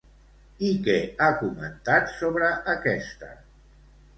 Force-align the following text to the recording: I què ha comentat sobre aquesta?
I 0.69 0.69
què 0.87 0.95
ha 1.25 1.27
comentat 1.41 2.09
sobre 2.17 2.51
aquesta? 2.77 3.31